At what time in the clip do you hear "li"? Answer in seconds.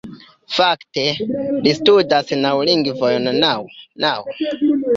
1.67-1.75